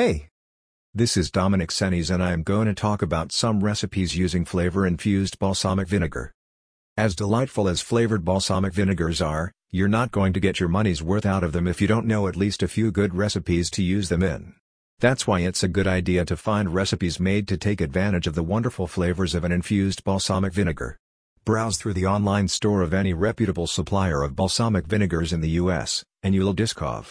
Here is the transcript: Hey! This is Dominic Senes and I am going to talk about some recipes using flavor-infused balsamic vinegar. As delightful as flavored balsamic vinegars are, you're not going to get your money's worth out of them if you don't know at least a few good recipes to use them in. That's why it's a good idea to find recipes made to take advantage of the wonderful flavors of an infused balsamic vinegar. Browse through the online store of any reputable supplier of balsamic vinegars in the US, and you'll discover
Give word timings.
Hey! 0.00 0.28
This 0.94 1.14
is 1.18 1.30
Dominic 1.30 1.70
Senes 1.70 2.08
and 2.08 2.22
I 2.22 2.32
am 2.32 2.42
going 2.42 2.66
to 2.68 2.72
talk 2.72 3.02
about 3.02 3.32
some 3.32 3.62
recipes 3.62 4.16
using 4.16 4.46
flavor-infused 4.46 5.38
balsamic 5.38 5.88
vinegar. 5.88 6.32
As 6.96 7.14
delightful 7.14 7.68
as 7.68 7.82
flavored 7.82 8.24
balsamic 8.24 8.72
vinegars 8.72 9.20
are, 9.20 9.52
you're 9.70 9.88
not 9.88 10.10
going 10.10 10.32
to 10.32 10.40
get 10.40 10.58
your 10.58 10.70
money's 10.70 11.02
worth 11.02 11.26
out 11.26 11.44
of 11.44 11.52
them 11.52 11.68
if 11.68 11.82
you 11.82 11.86
don't 11.86 12.06
know 12.06 12.28
at 12.28 12.34
least 12.34 12.62
a 12.62 12.66
few 12.66 12.90
good 12.90 13.14
recipes 13.14 13.68
to 13.72 13.82
use 13.82 14.08
them 14.08 14.22
in. 14.22 14.54
That's 15.00 15.26
why 15.26 15.40
it's 15.40 15.62
a 15.62 15.68
good 15.68 15.86
idea 15.86 16.24
to 16.24 16.34
find 16.34 16.72
recipes 16.72 17.20
made 17.20 17.46
to 17.48 17.58
take 17.58 17.82
advantage 17.82 18.26
of 18.26 18.34
the 18.34 18.42
wonderful 18.42 18.86
flavors 18.86 19.34
of 19.34 19.44
an 19.44 19.52
infused 19.52 20.02
balsamic 20.02 20.54
vinegar. 20.54 20.96
Browse 21.44 21.76
through 21.76 21.92
the 21.92 22.06
online 22.06 22.48
store 22.48 22.80
of 22.80 22.94
any 22.94 23.12
reputable 23.12 23.66
supplier 23.66 24.22
of 24.22 24.34
balsamic 24.34 24.86
vinegars 24.86 25.30
in 25.30 25.42
the 25.42 25.58
US, 25.60 26.02
and 26.22 26.34
you'll 26.34 26.54
discover 26.54 27.02